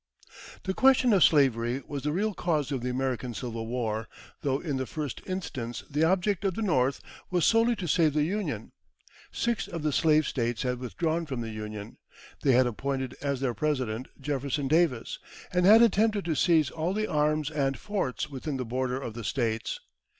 The 0.63 0.73
question 0.73 1.13
of 1.13 1.23
slavery 1.23 1.83
was 1.87 2.01
the 2.01 2.11
real 2.11 2.33
cause 2.33 2.71
of 2.71 2.81
the 2.81 2.89
American 2.89 3.35
Civil 3.35 3.67
War, 3.67 4.07
though 4.41 4.57
in 4.59 4.77
the 4.77 4.87
first 4.87 5.21
instance 5.27 5.83
the 5.91 6.03
object 6.03 6.43
of 6.43 6.55
the 6.55 6.63
North 6.63 7.01
was 7.29 7.45
solely 7.45 7.75
to 7.75 7.85
save 7.85 8.13
the 8.15 8.23
Union. 8.23 8.71
Six 9.31 9.67
of 9.67 9.83
the 9.83 9.91
slave 9.91 10.25
States 10.25 10.63
had 10.63 10.79
withdrawn 10.79 11.27
from 11.27 11.41
the 11.41 11.51
Union. 11.51 11.97
They 12.41 12.53
had 12.53 12.65
appointed 12.65 13.15
as 13.21 13.41
their 13.41 13.53
President 13.53 14.07
Jefferson 14.19 14.67
Davis, 14.67 15.19
and 15.53 15.67
had 15.67 15.83
attempted 15.83 16.25
to 16.25 16.33
seize 16.35 16.71
all 16.71 16.93
the 16.95 17.05
arms 17.05 17.51
and 17.51 17.77
forts 17.77 18.27
within 18.27 18.57
the 18.57 18.65
border 18.65 18.99
of 18.99 19.13
the 19.13 19.23
States. 19.23 19.79